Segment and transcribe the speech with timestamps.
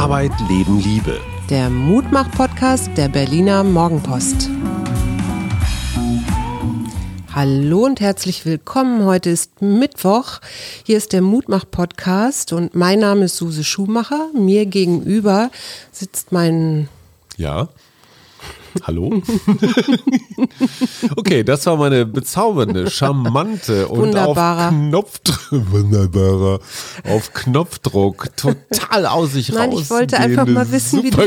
[0.00, 1.20] Arbeit, Leben, Liebe.
[1.50, 4.48] Der Mutmach-Podcast der Berliner Morgenpost.
[7.34, 9.04] Hallo und herzlich willkommen.
[9.04, 10.40] Heute ist Mittwoch.
[10.84, 14.30] Hier ist der Mutmach-Podcast und mein Name ist Suse Schumacher.
[14.32, 15.50] Mir gegenüber
[15.92, 16.88] sitzt mein
[17.36, 17.68] Ja.
[18.82, 19.10] Hallo?
[21.16, 24.68] okay, das war meine bezaubernde, charmante und Wunderbarer.
[24.68, 26.60] auf Knopfdruck, wunderbarer,
[27.04, 29.80] auf Knopfdruck, total aus sich Nein, raus.
[29.82, 31.20] ich wollte einfach mal wissen, wie du-.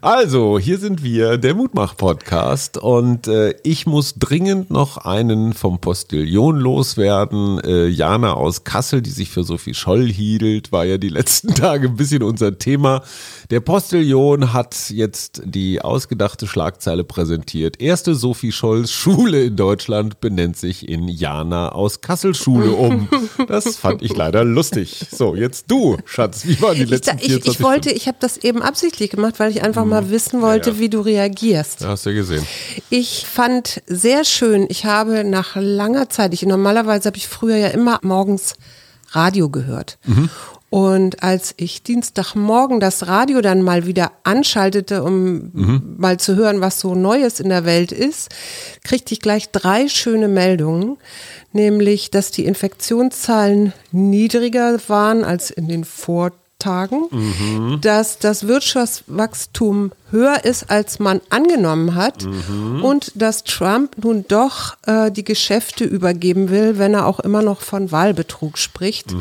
[0.00, 6.58] Also, hier sind wir, der Mutmach-Podcast und äh, ich muss dringend noch einen vom Postillon
[6.58, 7.60] loswerden.
[7.60, 11.88] Äh, Jana aus Kassel, die sich für Sophie Scholl hielt, war ja die letzten Tage
[11.88, 13.02] ein bisschen unser Thema.
[13.50, 17.80] Der Postillon hat jetzt die ausgedachte Schlagzeile präsentiert.
[17.80, 23.08] Erste Sophie Scholls Schule in Deutschland benennt sich in Jana aus Kassel Schule um.
[23.48, 25.06] Das fand ich leider lustig.
[25.10, 28.18] So, jetzt du, Schatz, wie waren die Ich, letzten ich, 24 ich wollte, ich habe
[28.20, 30.76] das eben absichtlich gemacht, weil ich einfach mal wissen wollte, Mhm.
[30.76, 30.80] Ja, ja.
[30.84, 31.80] wie du reagierst.
[31.80, 32.46] Ja, hast du ja gesehen.
[32.90, 37.68] Ich fand sehr schön, ich habe nach langer Zeit, ich normalerweise habe ich früher ja
[37.68, 38.54] immer morgens
[39.12, 39.98] Radio gehört.
[40.76, 45.50] Und als ich Dienstagmorgen das Radio dann mal wieder anschaltete, um
[45.96, 48.28] mal zu hören, was so Neues in der Welt ist,
[48.84, 50.98] kriegte ich gleich drei schöne Meldungen,
[51.54, 56.45] nämlich, dass die Infektionszahlen niedriger waren als in den Vortagen,
[57.80, 62.24] dass das Wirtschaftswachstum höher ist, als man angenommen hat
[62.82, 67.60] und dass Trump nun doch äh, die Geschäfte übergeben will, wenn er auch immer noch
[67.60, 69.14] von Wahlbetrug spricht.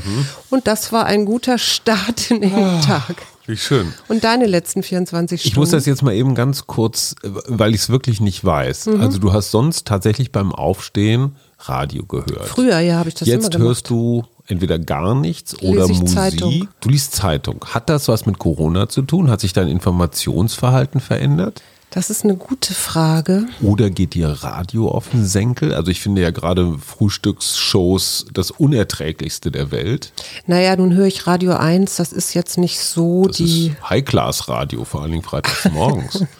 [0.49, 3.15] Und das war ein guter Start in den Tag.
[3.47, 3.93] Wie schön.
[4.07, 5.51] Und deine letzten 24 Stunden?
[5.51, 8.87] Ich muss das jetzt mal eben ganz kurz, weil ich es wirklich nicht weiß.
[8.87, 9.01] Mhm.
[9.01, 12.47] Also du hast sonst tatsächlich beim Aufstehen Radio gehört.
[12.47, 13.67] Früher, ja, habe ich das immer Jetzt gemacht.
[13.67, 16.09] hörst du entweder gar nichts oder Musik.
[16.09, 16.67] Zeitung.
[16.79, 17.65] Du liest Zeitung.
[17.65, 19.29] Hat das was mit Corona zu tun?
[19.29, 21.61] Hat sich dein Informationsverhalten verändert?
[21.95, 23.47] Das ist eine gute Frage.
[23.61, 25.73] Oder geht dir Radio auf den Senkel?
[25.73, 30.11] Also ich finde ja gerade Frühstücksshows das unerträglichste der Welt.
[30.45, 33.73] Naja, nun höre ich Radio 1, das ist jetzt nicht so Das die.
[33.89, 36.25] High-Class-Radio, vor allen Dingen freitags morgens.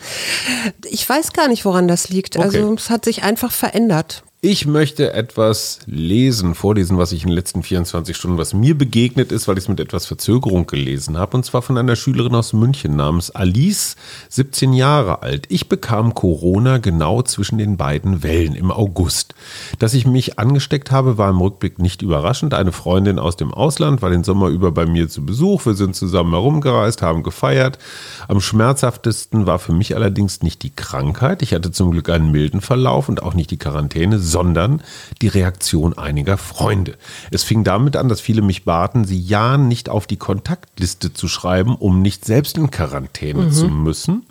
[0.89, 2.35] Ich weiß gar nicht, woran das liegt.
[2.37, 2.45] Okay.
[2.45, 4.23] Also es hat sich einfach verändert.
[4.47, 9.31] Ich möchte etwas lesen, vorlesen, was ich in den letzten 24 Stunden, was mir begegnet
[9.31, 11.37] ist, weil ich es mit etwas Verzögerung gelesen habe.
[11.37, 13.95] Und zwar von einer Schülerin aus München namens Alice,
[14.29, 15.47] 17 Jahre alt.
[15.49, 19.33] Ich bekam Corona genau zwischen den beiden Wellen im August.
[19.79, 22.53] Dass ich mich angesteckt habe, war im Rückblick nicht überraschend.
[22.53, 25.65] Eine Freundin aus dem Ausland war den Sommer über bei mir zu Besuch.
[25.65, 27.79] Wir sind zusammen herumgereist, haben gefeiert.
[28.27, 31.41] Am schmerzhaftesten war für mich allerdings nicht die Krankheit.
[31.41, 34.81] Ich hatte zum Glück einen milden Verlauf und auch nicht die Quarantäne, sondern
[35.21, 36.97] die Reaktion einiger Freunde.
[37.31, 41.29] Es fing damit an, dass viele mich baten, sie ja nicht auf die Kontaktliste zu
[41.29, 44.25] schreiben, um nicht selbst in Quarantäne zu müssen.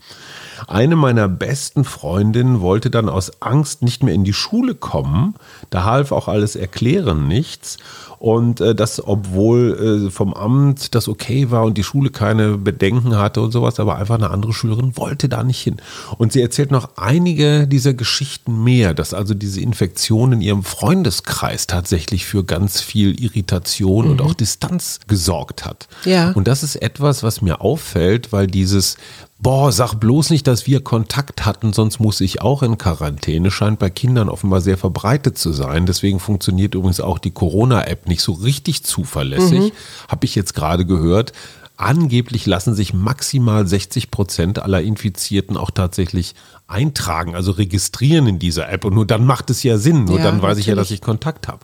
[0.69, 5.37] Eine meiner besten Freundinnen wollte dann aus Angst nicht mehr in die Schule kommen.
[5.71, 7.79] Da half auch alles Erklären nichts.
[8.25, 13.19] Und äh, das, obwohl äh, vom Amt das okay war und die Schule keine Bedenken
[13.19, 15.77] hatte und sowas, aber einfach eine andere Schülerin wollte da nicht hin.
[16.17, 21.67] Und sie erzählt noch einige dieser Geschichten mehr, dass also diese Infektion in ihrem Freundeskreis
[21.67, 25.87] tatsächlich für ganz viel Irritation und auch Distanz gesorgt hat.
[26.07, 26.31] Ja.
[26.31, 28.97] Und das ist etwas, was mir auffällt, weil dieses
[29.45, 33.79] Boah, sag bloß nicht, dass wir Kontakt hatten, sonst muss ich auch in Quarantäne, scheint
[33.79, 35.85] bei Kindern offenbar sehr verbreitet zu sein.
[35.85, 39.73] Deswegen funktioniert übrigens auch die Corona-App nicht so richtig zuverlässig.
[40.09, 41.33] Habe ich jetzt gerade gehört.
[41.77, 46.37] Angeblich lassen sich maximal 60 Prozent aller Infizierten auch tatsächlich
[46.69, 48.85] eintragen, also registrieren in dieser App.
[48.85, 50.05] Und nur dann macht es ja Sinn.
[50.05, 51.01] Nur Ja, dann weiß ich ja, dass natürlich.
[51.01, 51.61] ich Kontakt habe.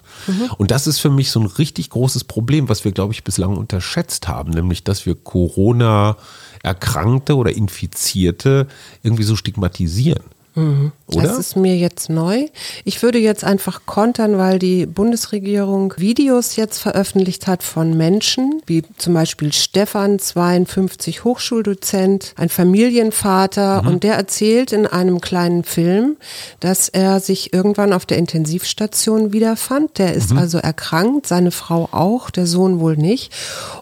[0.59, 3.57] Und das ist für mich so ein richtig großes Problem, was wir, glaube ich, bislang
[3.57, 6.17] unterschätzt haben, nämlich, dass wir Corona
[6.63, 8.67] Erkrankte oder Infizierte
[9.03, 10.25] irgendwie so stigmatisieren.
[10.55, 11.23] Oder?
[11.23, 12.47] Das ist mir jetzt neu.
[12.85, 18.83] Ich würde jetzt einfach kontern, weil die Bundesregierung Videos jetzt veröffentlicht hat von Menschen, wie
[18.97, 26.17] zum Beispiel Stefan, 52 Hochschuldozent, ein Familienvater, und der erzählt in einem kleinen Film,
[26.59, 29.99] dass er sich irgendwann auf der Intensivstation wiederfand.
[29.99, 33.33] Der ist also erkrankt, seine Frau auch, der Sohn wohl nicht.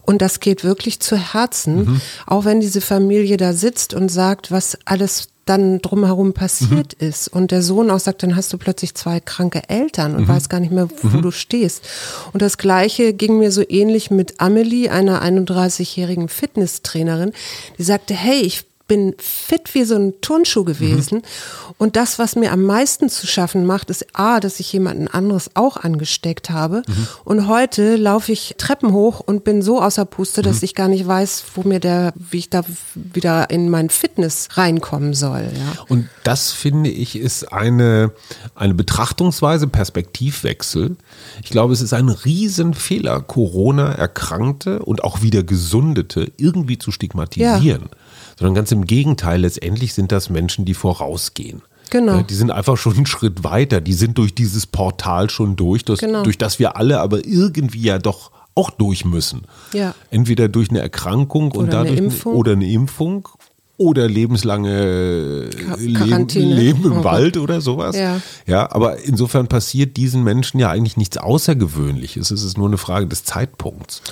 [0.03, 4.79] Und das geht wirklich zu Herzen, auch wenn diese Familie da sitzt und sagt, was
[4.85, 9.21] alles dann drumherum passiert ist und der Sohn auch sagt, dann hast du plötzlich zwei
[9.21, 11.83] kranke Eltern und weiß gar nicht mehr, wo du stehst.
[12.33, 17.33] Und das Gleiche ging mir so ähnlich mit Amelie, einer 31-jährigen Fitnesstrainerin,
[17.79, 21.23] die sagte, hey, ich bin fit wie so ein Turnschuh gewesen.
[21.77, 25.51] Und das, was mir am meisten zu schaffen macht, ist A, dass ich jemanden anderes
[25.55, 26.83] auch angesteckt habe.
[27.25, 31.07] Und heute laufe ich Treppen hoch und bin so außer Puste, dass ich gar nicht
[31.07, 32.65] weiß, wo mir der, wie ich da
[32.95, 35.51] wieder in mein Fitness reinkommen soll.
[35.55, 35.85] Ja.
[35.89, 38.13] Und das finde ich ist eine,
[38.55, 40.97] eine Betrachtungsweise, Perspektivwechsel.
[41.43, 47.91] Ich glaube, es ist ein Riesenfehler, Corona-Erkrankte und auch wieder Gesundete irgendwie zu stigmatisieren.
[48.39, 51.63] Sondern ganz im Gegenteil, letztendlich sind das Menschen, die vorausgehen.
[51.91, 52.23] Genau.
[52.23, 53.81] Die sind einfach schon einen Schritt weiter.
[53.81, 56.23] Die sind durch dieses Portal schon durch, das, Genau.
[56.23, 59.43] durch das wir alle aber irgendwie ja doch auch durch müssen.
[59.73, 59.95] Ja.
[60.11, 62.35] Entweder durch eine Erkrankung und Oder eine dadurch Impfung.
[62.35, 63.27] oder eine Impfung
[63.77, 66.55] oder lebenslange Ka- Leben, Quarantäne.
[66.55, 67.05] Leben im Oh.
[67.05, 67.97] Wald oder sowas.
[67.97, 68.21] Ja.
[68.47, 72.31] ja, aber insofern passiert diesen Menschen ja eigentlich nichts Außergewöhnliches.
[72.33, 74.03] Es ist nur eine Frage des Zeitpunkts.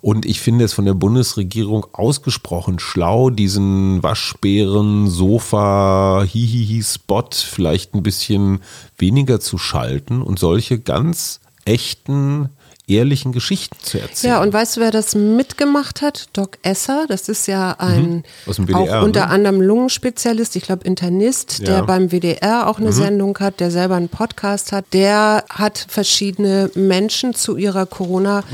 [0.00, 8.02] Und ich finde es von der Bundesregierung ausgesprochen schlau, diesen Waschbären, Sofa, Hihihi-Spot vielleicht ein
[8.02, 8.60] bisschen
[8.98, 12.48] weniger zu schalten und solche ganz echten,
[12.88, 14.34] ehrlichen Geschichten zu erzählen.
[14.34, 16.28] Ja, und weißt du, wer das mitgemacht hat?
[16.34, 18.66] Doc Esser, das ist ja ein Mhm.
[18.68, 19.28] WDR, auch unter ne?
[19.30, 21.64] anderem Lungenspezialist, ich glaube Internist, Ja.
[21.64, 24.84] der beim WDR auch eine Sendung hat, der selber einen Podcast hat.
[24.92, 28.44] Der hat verschiedene Menschen zu ihrer Corona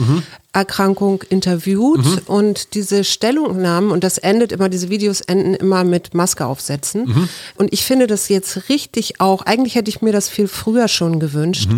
[0.54, 6.44] Erkrankung interviewt und diese Stellungnahmen und das endet immer, diese Videos enden immer mit Maske
[6.44, 7.06] aufsetzen.
[7.56, 11.20] Und ich finde das jetzt richtig auch, eigentlich hätte ich mir das viel früher schon
[11.20, 11.70] gewünscht,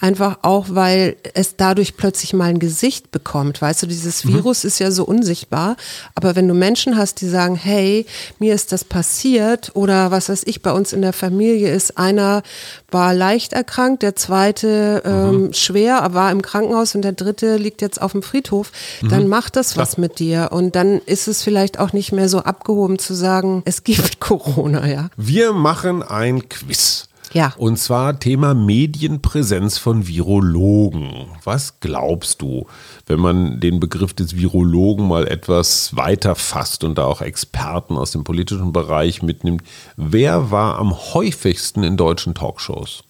[0.00, 3.62] einfach auch, weil es dadurch plötzlich mal ein Gesicht bekommt.
[3.62, 5.76] Weißt du, dieses Virus ist ja so unsichtbar,
[6.16, 8.06] aber wenn du Menschen hast, die sagen, hey,
[8.40, 12.42] mir ist das passiert oder was weiß ich, bei uns in der Familie ist einer
[12.90, 18.00] war leicht erkrankt, der zweite ähm, schwer, war im Krankenhaus und der dritte liegt jetzt
[18.00, 18.72] auf dem Friedhof,
[19.02, 22.40] dann macht das was mit dir und dann ist es vielleicht auch nicht mehr so
[22.40, 25.08] abgehoben zu sagen, es gibt Corona, ja.
[25.16, 27.08] Wir machen ein Quiz.
[27.32, 27.52] Ja.
[27.56, 31.26] Und zwar Thema Medienpräsenz von Virologen.
[31.44, 32.66] Was glaubst du,
[33.06, 38.12] wenn man den Begriff des Virologen mal etwas weiter fasst und da auch Experten aus
[38.12, 39.62] dem politischen Bereich mitnimmt?
[39.96, 43.04] Wer war am häufigsten in deutschen Talkshows?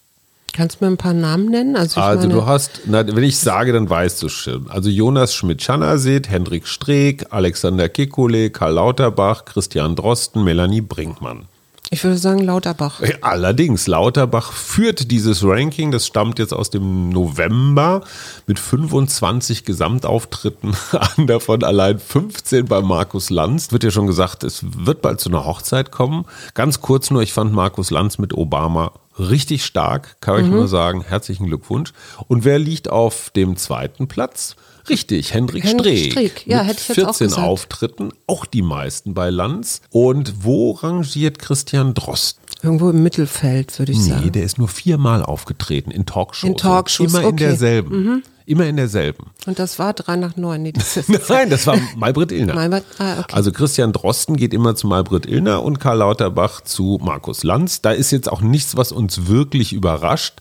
[0.57, 1.75] Kannst du mir ein paar Namen nennen?
[1.75, 4.67] Also, Also du hast, na, wenn ich sage, dann weißt du schon.
[4.71, 11.45] Also Jonas Schmidt-Schannerseet, Hendrik Streeck, Alexander Kekulé, Karl Lauterbach, Christian Drosten, Melanie Brinkmann.
[11.91, 13.01] ich würde sagen Lauterbach.
[13.21, 18.01] Allerdings, Lauterbach führt dieses Ranking, das stammt jetzt aus dem November
[18.47, 20.75] mit 25 Gesamtauftritten
[21.17, 23.71] an, davon allein 15 bei Markus Lanz.
[23.71, 26.25] Wird ja schon gesagt, es wird bald zu einer Hochzeit kommen.
[26.55, 31.03] Ganz kurz nur, ich fand Markus Lanz mit Obama richtig stark, kann ich nur sagen.
[31.07, 31.93] Herzlichen Glückwunsch.
[32.27, 34.55] Und wer liegt auf dem zweiten Platz?
[34.89, 36.11] Richtig, Hendrik, Hendrik Streeck.
[36.13, 37.47] Streeck, ja, mit hätte ich jetzt auch 14 gesagt.
[37.47, 39.81] Auftritten, auch die meisten bei Lanz.
[39.89, 42.41] Und wo rangiert Christian Drosten?
[42.63, 44.31] Irgendwo im Mittelfeld, würde ich Nee, sagen.
[44.31, 46.49] der ist nur viermal aufgetreten in Talkshows.
[46.49, 47.81] In Talkshows, Immer in okay.
[47.81, 48.23] Mhm.
[48.47, 49.31] Immer in derselben.
[49.45, 50.61] Und das war drei nach neun.
[50.61, 50.97] Nee, das
[51.29, 52.55] Nein, das war Malbrit Illner.
[52.55, 53.33] Malbrit- ah, okay.
[53.33, 57.81] Also Christian Drosten geht immer zu Malbrit Illner und Karl Lauterbach zu Markus Lanz.
[57.81, 60.35] Da ist jetzt auch nichts, was uns wirklich überrascht.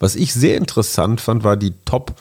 [0.00, 2.16] Was ich sehr interessant fand, war die Top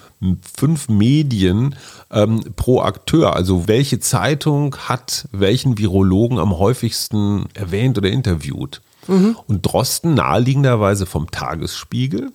[0.58, 1.74] 5 Medien
[2.12, 3.36] ähm, pro Akteur.
[3.36, 8.82] Also welche Zeitung hat welchen Virologen am häufigsten erwähnt oder interviewt?
[9.08, 9.36] Mhm.
[9.48, 12.32] Und Drosten naheliegenderweise vom Tagesspiegel.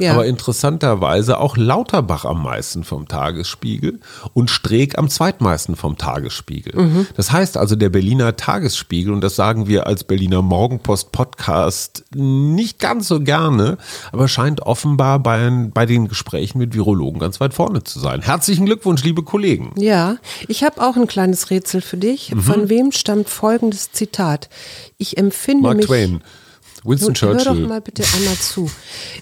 [0.00, 0.12] Ja.
[0.12, 4.00] Aber interessanterweise auch Lauterbach am meisten vom Tagesspiegel
[4.32, 6.80] und Streeck am zweitmeisten vom Tagesspiegel.
[6.80, 7.06] Mhm.
[7.16, 12.80] Das heißt also, der Berliner Tagesspiegel, und das sagen wir als Berliner Morgenpost Podcast nicht
[12.80, 13.78] ganz so gerne,
[14.10, 18.22] aber scheint offenbar bei, bei den Gesprächen mit Virologen ganz weit vorne zu sein.
[18.22, 19.72] Herzlichen Glückwunsch, liebe Kollegen.
[19.76, 20.16] Ja,
[20.48, 22.34] ich habe auch ein kleines Rätsel für dich.
[22.34, 22.40] Mhm.
[22.40, 24.48] Von wem stammt folgendes Zitat?
[24.98, 25.86] Ich empfinde Mark mich.
[25.86, 26.22] Twain,
[26.84, 27.66] Winston Hör doch Churchill.
[27.66, 28.70] mal bitte einmal zu.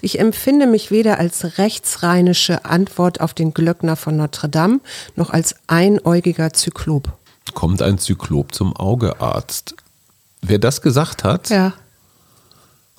[0.01, 4.79] Ich empfinde mich weder als rechtsrheinische Antwort auf den Glöckner von Notre Dame
[5.15, 7.13] noch als einäugiger Zyklop.
[7.53, 9.75] Kommt ein Zyklop zum Augearzt.
[10.41, 11.73] Wer das gesagt hat, Ja,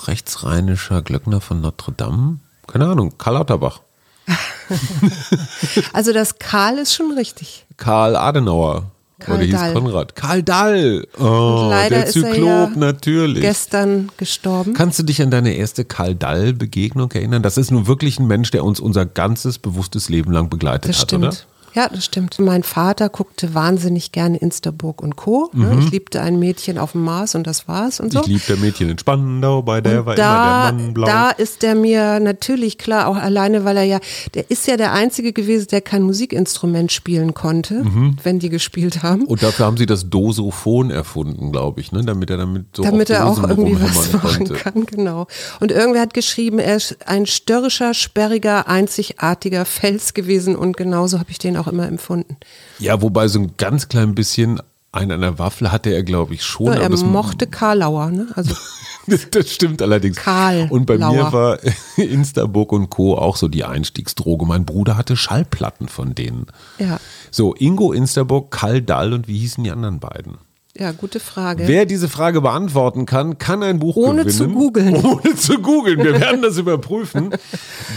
[0.07, 3.81] rechtsrheinischer Glöckner von Notre Dame, keine Ahnung, Karl Lauterbach.
[5.93, 7.67] also das Karl ist schon richtig.
[7.77, 8.91] Karl Adenauer.
[9.21, 9.73] Karl Oder hieß Dall.
[9.75, 10.15] Konrad.
[10.17, 11.07] Karl Dall.
[11.19, 13.43] Oh, der er Zyklop, ja natürlich.
[13.43, 14.75] Gestern gestorben.
[14.75, 17.43] Kannst du dich an deine erste Karl Dall-Begegnung erinnern?
[17.43, 21.01] Das ist nun wirklich ein Mensch, der uns unser ganzes bewusstes Leben lang begleitet Das
[21.01, 21.25] hat, stimmt.
[21.25, 21.37] oder?
[21.75, 22.39] Ja, das stimmt.
[22.39, 25.51] Mein Vater guckte wahnsinnig gerne Instaburg und Co.
[25.53, 25.79] Ne?
[25.81, 28.21] Ich liebte ein Mädchen auf dem Mars und das war's und so.
[28.21, 31.07] Ich liebte Mädchen in Spandau, bei der Und war da, immer der Mann blau.
[31.07, 33.99] da ist der mir natürlich klar, auch alleine, weil er ja,
[34.35, 38.19] der ist ja der Einzige gewesen, der kein Musikinstrument spielen konnte, Mhm.
[38.23, 39.25] wenn die gespielt haben.
[39.25, 42.05] und dafür haben sie das Dosophon erfunden, glaube ich, ne?
[42.05, 44.55] damit er damit so damit er auch irgendwie was machen konnte.
[44.55, 45.27] kann, genau.
[45.61, 51.31] Und irgendwer hat geschrieben, er ist ein störrischer, sperriger, einzigartiger Fels gewesen und genauso habe
[51.31, 52.37] ich den auch immer empfunden.
[52.79, 54.61] Ja, wobei so ein ganz klein bisschen
[54.93, 56.67] einen an der Waffel hatte er, glaube ich, schon.
[56.69, 58.29] Ja, er mochte Karlauer, ne?
[58.37, 58.55] Also
[59.33, 60.17] das stimmt allerdings.
[60.17, 61.33] Karl Und bei mir Lauer.
[61.33, 61.59] war
[61.97, 63.17] Instaburg und Co.
[63.19, 64.47] auch so die Einstiegsdroge.
[64.47, 66.47] Mein Bruder hatte Schallplatten von denen.
[66.79, 66.99] ja,
[67.31, 70.39] So, Ingo Instaburg, Karl Dall und wie hießen die anderen beiden?
[70.77, 71.69] Ja, gute Frage.
[71.69, 74.31] Wer diese Frage beantworten kann, kann ein Buch Ohne gewinnen.
[74.37, 74.97] zu googeln.
[75.05, 75.99] Ohne zu googeln.
[76.03, 77.31] Wir werden das überprüfen.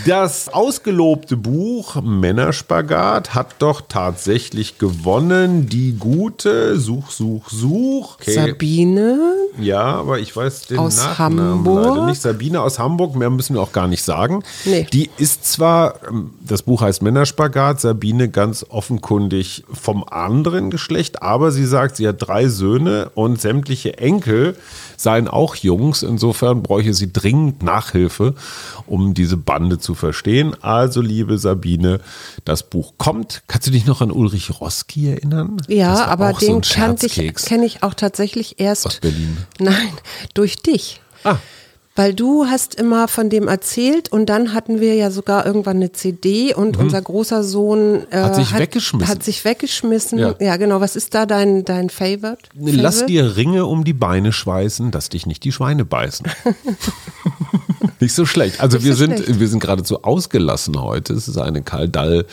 [0.05, 5.67] Das ausgelobte Buch Männerspagat hat doch tatsächlich gewonnen.
[5.67, 8.17] Die gute Such, Such, Such.
[8.22, 8.34] Okay.
[8.34, 9.17] Sabine,
[9.60, 11.84] Ja, aber ich weiß den Aus Nachnamen Hamburg?
[11.86, 12.22] leider nicht.
[12.22, 14.43] Sabine aus Hamburg, mehr müssen wir auch gar nicht sagen.
[14.65, 14.86] Nee.
[14.93, 21.50] Die ist zwar, ähm, das Buch heißt Männerspagat, Sabine ganz offenkundig vom anderen Geschlecht, aber
[21.51, 22.66] sie sagt, sie hat drei Söhne
[23.15, 24.55] und sämtliche Enkel
[24.97, 26.03] seien auch Jungs.
[26.03, 28.36] Insofern bräuchte sie dringend Nachhilfe,
[28.86, 30.55] um diese Bande zu verstehen.
[30.62, 32.00] Also, liebe Sabine,
[32.45, 33.43] das Buch kommt.
[33.47, 35.57] Kannst du dich noch an Ulrich Roski erinnern?
[35.67, 38.86] Ja, aber so den ein kannte ich, kenne ich auch tatsächlich erst.
[38.86, 39.38] Aus Berlin.
[39.59, 39.91] Nein,
[40.33, 41.01] durch dich.
[41.24, 41.38] Ah.
[41.98, 45.92] Weil du hast immer von dem erzählt und dann hatten wir ja sogar irgendwann eine
[45.92, 48.24] CD und unser großer Sohn äh, Mhm.
[48.24, 49.08] Hat sich weggeschmissen.
[49.10, 50.20] Hat sich weggeschmissen.
[50.20, 50.36] Ja.
[50.39, 50.80] Ja, genau.
[50.80, 52.38] Was ist da dein, dein Favorite?
[52.56, 53.06] Lass Favorite?
[53.12, 56.27] dir Ringe um die Beine schweißen, dass dich nicht die Schweine beißen.
[58.00, 58.60] nicht so schlecht.
[58.62, 59.39] Also Nicht wir so sind, schlecht.
[59.39, 61.13] wir sind geradezu ausgelassen heute.
[61.13, 62.25] Es ist eine Karl Dall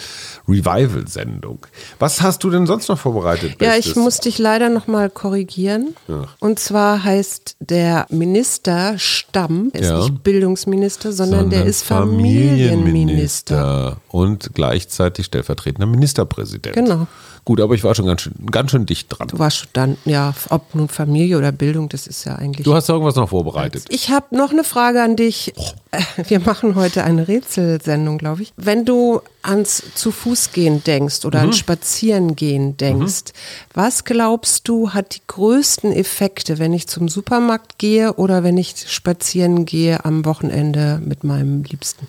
[0.47, 1.59] Revival-Sendung.
[1.99, 3.56] Was hast du denn sonst noch vorbereitet?
[3.61, 3.87] Ja, Bestes?
[3.87, 5.94] ich muss dich leider nochmal korrigieren.
[6.11, 6.35] Ach.
[6.40, 9.99] Und zwar heißt der Minister Stamm, er ist Ja.
[10.00, 12.75] nicht Bildungsminister, sondern, der Sondern ist Familienminister.
[12.76, 16.75] Familienminister und gleichzeitig stellvertretender Ministerpräsident.
[16.76, 17.06] Genau.
[17.44, 19.28] Gut, aber ich war schon ganz schön, ganz schön dicht dran.
[19.28, 22.64] Du warst schon dann, ja, ob nun Familie oder Bildung, das ist ja eigentlich.
[22.64, 23.84] Du hast irgendwas noch vorbereitet.
[23.90, 25.52] Ich habe noch eine Frage an dich.
[25.90, 28.52] Äh, Wir machen heute eine Rätselsendung, glaube ich.
[28.56, 33.32] Wenn du ans zu Fuß gehen denkst oder ans Spazierengehen denkst,
[33.72, 38.74] was glaubst du hat die größten Effekte, wenn ich zum Supermarkt gehe oder wenn ich
[38.88, 42.06] spazieren gehe am Wochenende mit meinem Liebsten?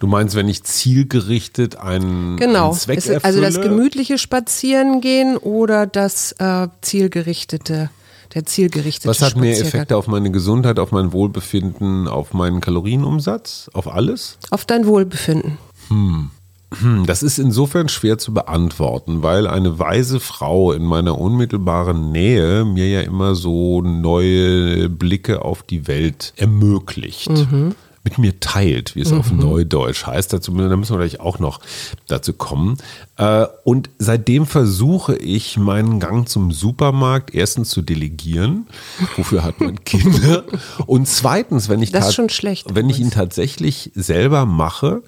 [0.00, 2.70] Du meinst, wenn ich zielgerichtet einen, Genau.
[2.70, 3.74] einen Zweck ist also das erfülle?
[3.76, 7.90] gemütliche Spazierengehen oder das äh, zielgerichtete,
[8.34, 9.58] der zielgerichtete Was hat mehr?
[9.58, 14.38] Effekte auf meine Gesundheit, auf mein Wohlbefinden, auf meinen Kalorienumsatz, auf alles?
[14.50, 15.58] Auf dein Wohlbefinden.
[15.88, 16.30] Hm,
[17.06, 22.88] Das ist insofern schwer zu beantworten, weil eine weise Frau in meiner unmittelbaren Nähe mir
[22.88, 27.30] ja immer so neue Blicke auf die Welt ermöglicht.
[28.04, 30.32] Mit mir teilt, wie es auf Neudeutsch heißt.
[30.32, 31.60] Dazu, da müssen wir gleich auch noch
[32.06, 32.76] dazu kommen.
[33.16, 38.66] Äh, Und seitdem versuche ich, meinen Gang zum Supermarkt erstens zu delegieren.
[39.16, 40.44] Wofür hat man Kinder?
[40.86, 42.08] Und zweitens, wenn ich, Das
[42.74, 45.02] wenn ich ihn tatsächlich selber mache,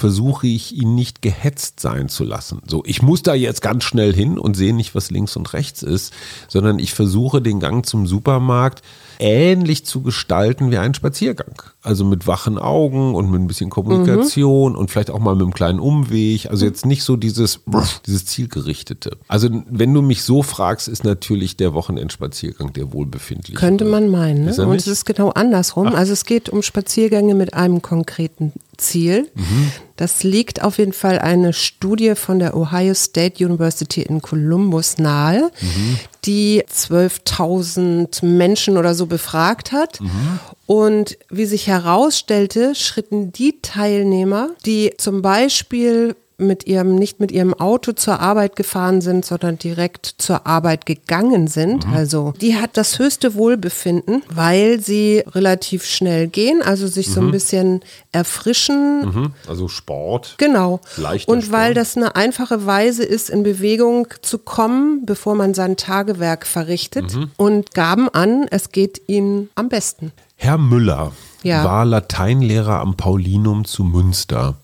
[0.00, 2.62] versuche ich ihn nicht gehetzt sein zu lassen.
[2.66, 5.82] So, ich muss da jetzt ganz schnell hin und sehe nicht, was links und rechts
[5.82, 6.14] ist,
[6.48, 8.82] sondern ich versuche den Gang zum Supermarkt
[9.20, 11.62] ähnlich zu gestalten wie einen Spaziergang.
[11.82, 15.52] Also mit wachen Augen und mit ein bisschen Kommunikation und vielleicht auch mal mit einem
[15.52, 16.50] kleinen Umweg.
[16.50, 17.60] Also jetzt nicht so dieses,
[18.06, 19.18] dieses zielgerichtete.
[19.28, 23.58] Also wenn du mich so fragst, ist natürlich der Wochenendspaziergang der wohlbefindliche.
[23.58, 24.46] Könnte man meinen.
[24.46, 24.66] Ne?
[24.66, 25.88] Und es ist genau andersrum.
[25.88, 29.28] Also es geht um Spaziergänge mit einem konkreten Ziel.
[29.34, 29.72] Mhm.
[30.00, 35.50] Das liegt auf jeden Fall eine Studie von der Ohio State University in Columbus nahe,
[35.60, 35.98] Mhm.
[36.24, 40.00] die 12.000 Menschen oder so befragt hat.
[40.00, 40.38] Mhm.
[40.66, 47.54] Und wie sich herausstellte, schritten die Teilnehmer, die zum Beispiel mit ihrem, nicht mit ihrem
[47.54, 51.86] Auto zur Arbeit gefahren sind, sondern direkt zur Arbeit gegangen sind.
[51.86, 57.30] Also die hat das höchste Wohlbefinden, weil sie relativ schnell gehen, also sich so ein
[57.30, 57.82] bisschen
[58.12, 59.00] erfrischen.
[59.06, 59.32] Mhm.
[59.48, 60.34] Also Sport.
[60.38, 60.80] Genau.
[60.96, 61.76] Leichter Und weil Sport.
[61.76, 67.30] das eine einfache Weise ist, in Bewegung zu kommen, bevor man sein Tagewerk verrichtet Mhm.
[67.36, 70.12] und gaben an, es geht ihnen am besten.
[70.36, 71.64] Herr Müller Ja.
[71.64, 74.56] war Lateinlehrer am Paulinum zu Münster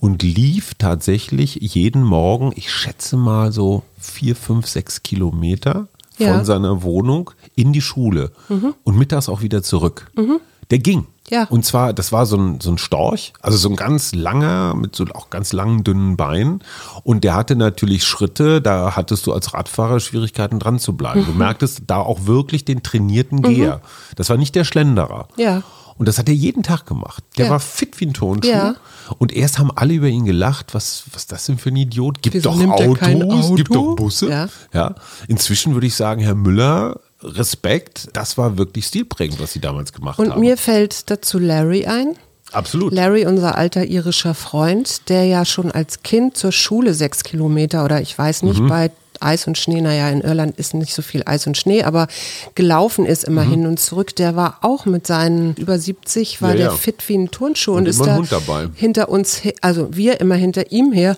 [0.00, 5.88] und lief tatsächlich jeden Morgen, ich schätze mal so vier, fünf, sechs Kilometer
[6.18, 6.34] Ja.
[6.34, 8.32] von seiner Wohnung in die Schule
[8.84, 10.10] und mittags auch wieder zurück.
[10.70, 11.06] Der ging.
[11.30, 11.44] Ja.
[11.44, 14.96] Und zwar, das war so ein, so ein Storch, also so ein ganz langer, mit
[14.96, 16.62] so auch ganz langen, dünnen Beinen.
[17.04, 21.20] Und der hatte natürlich Schritte, da hattest du als Radfahrer Schwierigkeiten dran zu bleiben.
[21.20, 21.26] Mhm.
[21.26, 23.80] Du merktest da auch wirklich den trainierten Geher.
[24.16, 25.28] Das war nicht der Schlenderer.
[25.36, 25.62] Ja.
[25.98, 27.22] Und das hat er jeden Tag gemacht.
[27.36, 27.50] Der Ja.
[27.50, 28.48] war fit wie ein Tonschuh.
[28.48, 28.76] Ja.
[29.18, 32.22] Und erst haben alle über ihn gelacht, was, was ist das denn für ein Idiot?
[32.22, 33.54] Gibt Wieso doch Autos, Auto?
[33.54, 34.28] gibt doch Busse.
[34.30, 34.48] Ja.
[34.72, 34.94] ja.
[35.26, 40.18] Inzwischen würde ich sagen, Herr Müller, Respekt, das war wirklich stilprägend, was Sie damals gemacht
[40.18, 40.40] Und haben.
[40.40, 42.14] mir fällt dazu Larry ein.
[42.52, 42.92] Absolut.
[42.94, 48.00] Larry, unser alter irischer Freund, der ja schon als Kind zur Schule sechs Kilometer oder
[48.00, 48.68] ich weiß nicht, Mhm.
[48.68, 48.90] bei
[49.20, 52.06] Eis und Schnee, naja, in Irland ist nicht so viel Eis und Schnee, aber
[52.54, 53.50] gelaufen ist immer Mhm.
[53.50, 54.14] hin und zurück.
[54.16, 56.72] Der war auch mit seinen über 70, war Ja, der ja.
[56.72, 58.20] fit wie ein Turnschuh und, Und ist da
[58.74, 61.16] hinter uns, also wir immer hinter ihm her.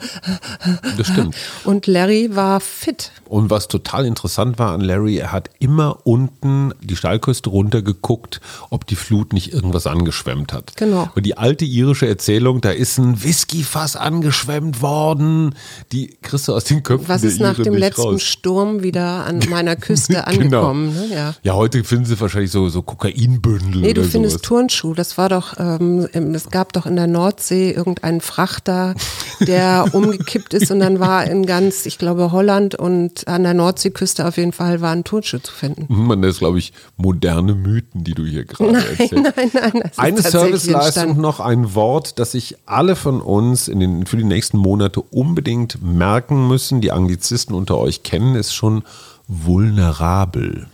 [0.97, 1.35] Das stimmt.
[1.65, 3.13] Und Larry war fit.
[3.27, 8.41] Und was total interessant war an Larry, er hat immer unten die Steilküste runtergeguckt,
[8.71, 10.77] ob die Flut nicht irgendwas angeschwemmt hat.
[10.77, 11.09] Genau.
[11.15, 15.55] Und die alte irische Erzählung, da ist ein Whiskyfass angeschwemmt worden,
[15.93, 18.23] die kriegst du aus den Köpfen Was ist nach Iren dem nicht letzten raus.
[18.23, 20.25] Sturm wieder an meiner Küste Genau.
[20.27, 20.95] angekommen?
[20.95, 21.07] Ne?
[21.15, 21.35] Ja.
[21.43, 24.43] Ja, heute finden sie wahrscheinlich so, so Kokainbündel Nee, du findest sowas.
[24.49, 24.95] Turnschuh.
[24.95, 28.95] Das war doch, ähm, es gab doch in der Nordsee irgendeinen Frachter,
[29.41, 34.27] der umgekippt ist und dann war in ganz, ich glaube, Holland und an der Nordseeküste
[34.27, 35.87] auf jeden Fall war ein Turnschuh zu finden.
[35.89, 39.13] Man, das ist, glaube ich, moderne Mythen, die du hier gerade erzählst.
[39.13, 44.07] Nein, nein, ist Eine Serviceleistung noch, ein Wort, das sich alle von uns in den,
[44.07, 46.81] für die nächsten Monate unbedingt merken müssen.
[46.81, 48.85] Die Anglizisten unter euch kennen es schon,
[49.27, 50.69] vulnerabel.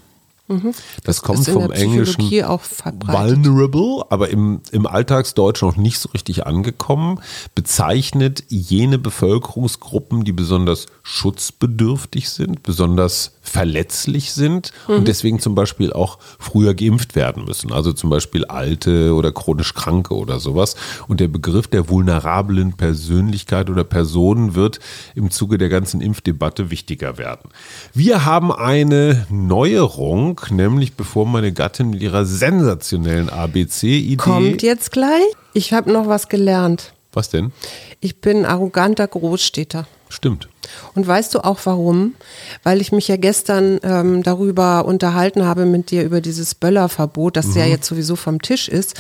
[1.05, 1.43] Das, kommt Mhm.
[1.43, 2.23] ist vom englischen
[3.37, 7.21] vulnerable, aber im, im Alltagsdeutsch noch nicht so richtig angekommen,
[7.55, 14.95] bezeichnet jene Bevölkerungsgruppen, die besonders schutzbedürftig sind, besonders verletzlich sind Mhm.
[14.97, 17.73] und deswegen zum Beispiel auch früher geimpft werden müssen.
[17.73, 20.75] Also zum Beispiel Alte oder chronisch Kranke oder sowas.
[21.09, 24.81] Und der Begriff der vulnerablen Persönlichkeit oder Personen wird
[25.15, 27.51] im Zuge der ganzen Impfdebatte wichtiger werden.
[27.95, 34.17] Wir haben eine Neuerung, nämlich bevor meine Gattin mit ihrer sensationellen ABC-Idee.
[34.17, 35.25] Kommt jetzt gleich?
[35.53, 36.93] Ich habe noch was gelernt.
[37.13, 37.53] Was denn?
[38.01, 39.87] Ich bin arroganter Großstädter.
[40.09, 40.49] Stimmt.
[40.95, 42.15] Und weißt du auch warum?
[42.65, 47.47] Weil ich mich ja gestern ähm, darüber unterhalten habe mit dir über dieses Böllerverbot, das
[47.49, 47.57] Mhm.
[47.59, 48.95] ja jetzt sowieso vom Tisch ist.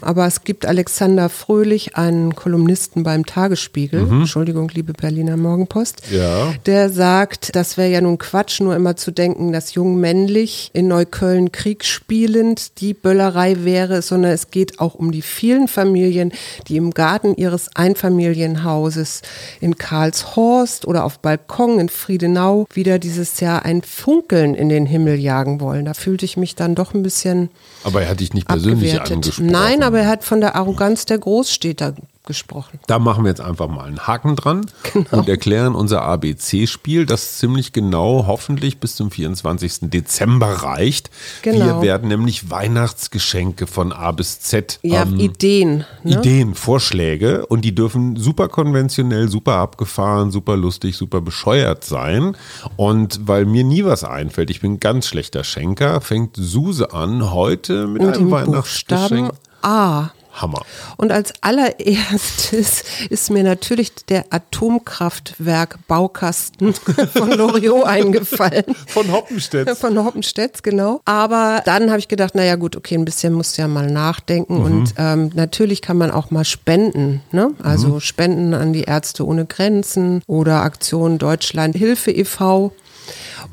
[0.00, 6.16] Aber es gibt Alexander Fröhlich, einen Kolumnisten beim Tagesspiegel, Entschuldigung, liebe Berliner Morgenpost, Mhm.
[6.16, 6.52] Ja.
[6.66, 10.86] der sagt, das wäre ja nun Quatsch, nur immer zu denken, dass jung männlich in
[10.86, 16.32] Neukölln Krieg spielend die Böllerei wäre, sondern es geht auch um die vielen Familien,
[16.68, 19.22] die im Garten ihres Einfamilienhauses
[19.60, 20.38] in Karlshorst
[20.86, 25.84] oder auf Balkon in Friedenau wieder dieses Jahr ein Funkeln in den Himmel jagen wollen.
[25.84, 27.50] Da fühlte ich mich dann doch ein bisschen
[27.84, 29.12] Aber er hat dich nicht persönlich abgewertet.
[29.16, 29.46] angesprochen.
[29.46, 31.94] Nein, aber er hat von der Arroganz der Großstädter
[32.28, 32.78] gesprochen.
[32.86, 35.08] Da machen wir jetzt einfach mal einen Haken dran Genau.
[35.18, 39.90] und erklären unser ABC-Spiel, das ziemlich genau hoffentlich bis zum 24.
[39.90, 41.10] Dezember reicht.
[41.42, 41.64] Genau.
[41.64, 45.84] Wir werden nämlich Weihnachtsgeschenke von A bis Z Ja, ähm, Ideen.
[46.04, 46.18] Ne?
[46.18, 52.36] Ideen, Vorschläge und die dürfen super konventionell, super abgefahren, super lustig, super bescheuert sein.
[52.76, 57.32] Und weil mir nie was einfällt, ich bin ein ganz schlechter Schenker, fängt Suse an
[57.32, 59.30] heute mit Und einem Weihnachtsgeschenk.
[59.30, 60.10] Buchstaben A.
[60.40, 60.62] Hammer.
[60.96, 66.74] Und als allererstes ist mir natürlich der Atomkraftwerk-Baukasten
[67.12, 68.64] von Loriot eingefallen.
[68.88, 69.70] Von Hoppenstedt.
[69.78, 71.00] Von Hoppenstedt, genau.
[71.04, 74.58] Aber dann habe ich gedacht, naja gut, okay, ein bisschen musst du ja mal nachdenken.
[74.58, 74.64] Mhm.
[74.64, 77.22] Und ähm, natürlich kann man auch mal spenden.
[77.32, 77.50] Ne?
[77.62, 78.00] Also Mhm.
[78.00, 82.72] spenden an die Ärzte ohne Grenzen oder Aktion Deutschland Hilfe e.V.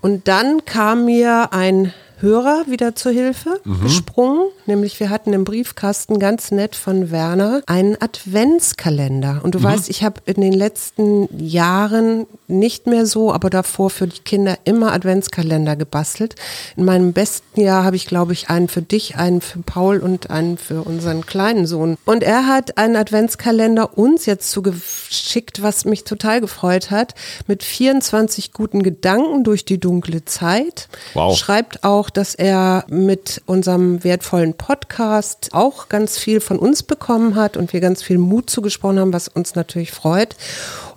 [0.01, 6.19] Und dann kam mir ein Hörer wieder zur Hilfe gesprungen, nämlich wir hatten im Briefkasten
[6.19, 9.41] ganz nett von Werner einen Adventskalender.
[9.43, 14.07] Und du weißt, ich habe in den letzten Jahren nicht mehr so, aber davor für
[14.07, 16.35] die Kinder immer Adventskalender gebastelt.
[16.77, 20.29] In meinem besten Jahr habe ich, glaube ich, einen für dich, einen für Paul und
[20.29, 21.97] einen für unseren kleinen Sohn.
[22.05, 27.15] Und er hat einen Adventskalender uns jetzt zugeschickt, was mich total gefreut hat,
[27.47, 30.87] mit 24 guten Gedanken durch die dunkle Zeit.
[31.13, 31.37] Wow.
[31.37, 37.57] Schreibt auch, dass er mit unserem wertvollen Podcast auch ganz viel von uns bekommen hat
[37.57, 40.35] und wir ganz viel Mut zugesprochen haben, was uns natürlich freut.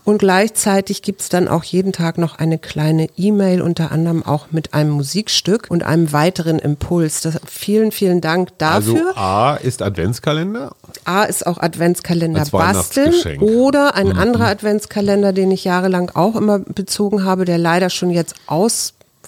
[0.08, 4.46] Und gleichzeitig gibt es dann auch jeden Tag noch eine kleine E-Mail, unter anderem auch
[4.50, 7.20] mit einem Musikstück und einem weiteren Impuls.
[7.20, 9.18] Das, vielen, vielen Dank Also dafür.
[9.18, 10.72] A ist Adventskalender.
[11.04, 13.12] A ist auch Adventskalender Als basteln.
[13.36, 13.42] Mhm.
[13.42, 18.34] oder ein anderer Adventskalender, den ich jahrelang auch immer bezogen habe, der leider schon jetzt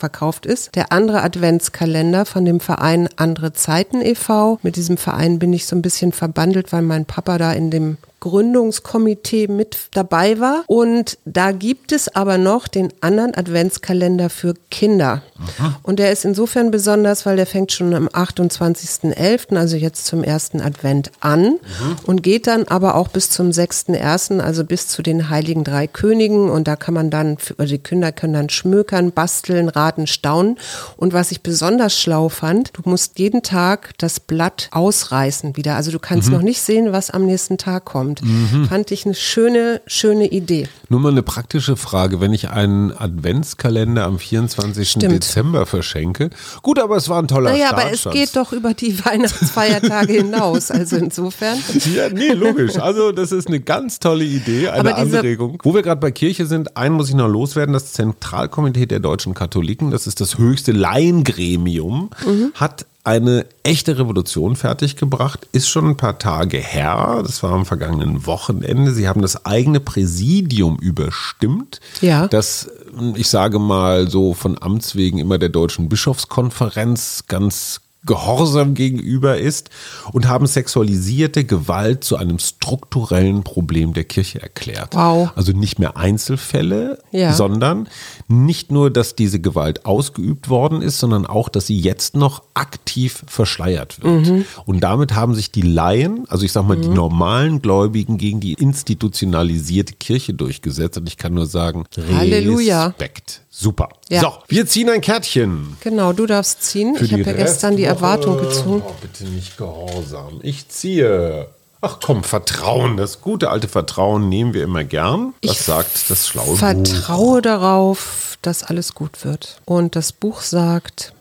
[0.01, 0.75] ausverkauft ist.
[0.75, 4.59] Der andere Adventskalender von dem Verein Andere Zeiten e.V.
[4.63, 7.99] Mit diesem Verein bin ich so ein bisschen verbandelt, weil mein Papa da in dem
[8.21, 10.65] Gründungskomitee mit dabei war.
[10.67, 15.23] Und da gibt es aber noch den anderen Adventskalender für Kinder.
[15.59, 15.81] Aha.
[15.83, 20.61] Und der ist insofern besonders, weil der fängt schon am 28.11., also jetzt zum ersten
[20.61, 21.59] Advent an mhm.
[22.05, 26.51] und geht dann aber auch bis zum 6.1., also bis zu den Heiligen Drei Königen.
[26.51, 30.59] Und da kann man dann, also die Kinder können dann schmökern, basteln, raten, staunen.
[30.99, 35.77] Und was ich besonders schlau fand, du musst jeden Tag das Blatt ausreißen wieder.
[35.77, 36.35] Also du kannst mhm.
[36.35, 38.23] noch nicht sehen, was am nächsten Tag kommt kommt.
[38.23, 38.67] Mhm.
[38.67, 40.69] Fand ich eine schöne, schöne Idee.
[40.89, 44.91] Nur mal eine praktische Frage, wenn ich einen Adventskalender am 24.
[44.91, 45.13] Stimmt.
[45.13, 46.31] Dezember verschenke.
[46.63, 50.71] Gut, aber es war ein toller naja, aber es geht doch über die Weihnachtsfeiertage hinaus.
[50.71, 51.59] Also insofern.
[51.95, 52.79] Ja, nee, logisch.
[52.79, 55.59] Also das ist eine ganz tolle Idee, eine Anregung.
[55.63, 57.73] Wo wir gerade bei Kirche sind, einen muss ich noch loswerden.
[57.73, 62.53] Das Zentralkomitee der deutschen Katholiken, das ist das höchste Laiengremium, mhm.
[62.55, 67.23] hat eine echte Revolution fertiggebracht, ist schon ein paar Tage her.
[67.23, 68.93] Das war am vergangenen Wochenende.
[68.93, 71.81] Sie haben das eigene Präsidium überstimmt.
[72.01, 72.29] Ja.
[72.29, 72.71] Das,
[73.15, 79.69] ich sage mal so von Amts wegen immer der Deutschen Bischofskonferenz ganz gehorsam gegenüber ist
[80.13, 84.95] und haben sexualisierte Gewalt zu einem strukturellen Problem der Kirche erklärt.
[84.95, 85.31] Wow.
[85.37, 87.35] Also nicht mehr Einzelfälle, ja.
[87.35, 87.89] sondern
[88.27, 93.23] nicht nur, dass diese Gewalt ausgeübt worden ist, sondern auch, dass sie jetzt noch aktiv
[93.27, 94.27] verschleiert wird.
[94.27, 94.45] Mhm.
[94.65, 96.83] Und damit haben sich die Laien, also ich sag mal mhm.
[96.83, 100.97] die normalen Gläubigen gegen die institutionalisierte Kirche durchgesetzt.
[100.97, 101.85] Und ich kann nur sagen,
[102.17, 102.87] Halleluja.
[102.87, 103.43] Respekt.
[103.53, 103.89] Super.
[104.09, 104.21] Ja.
[104.21, 105.77] So, wir ziehen ein Kärtchen.
[105.81, 106.95] Genau, du darfst ziehen.
[106.95, 108.83] Für ich habe ja gestern die Erwartung gezogen.
[108.87, 110.39] Oh, bitte nicht gehorsam.
[110.43, 111.49] Ich ziehe.
[111.81, 115.35] Ach komm, Vertrauen, das gute alte Vertrauen nehmen wir immer gern.
[115.43, 117.43] Was ich sagt das schlaue Vertraue Buch?
[117.43, 119.61] darauf, dass alles gut wird.
[119.65, 121.13] Und das Buch sagt,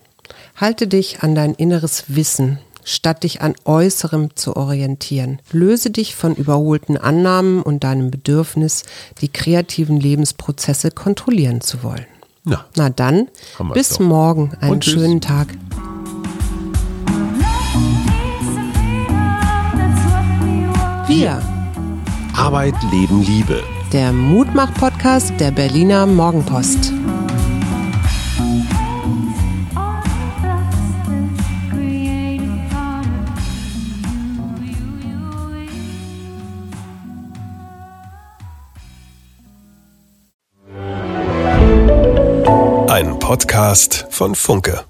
[0.54, 5.40] halte dich an dein inneres Wissen, statt dich an Äußerem zu orientieren.
[5.50, 8.84] Löse dich von überholten Annahmen und deinem Bedürfnis,
[9.20, 12.06] die kreativen Lebensprozesse kontrollieren zu wollen.
[12.44, 13.28] Na, Na dann,
[13.74, 14.00] bis doch.
[14.00, 14.52] morgen.
[14.60, 15.48] Einen schönen Tag.
[21.06, 21.42] Wir.
[22.36, 23.62] Arbeit, Leben, Liebe.
[23.92, 26.92] Der Mutmach-Podcast der Berliner Morgenpost.
[43.30, 44.89] Podcast von Funke.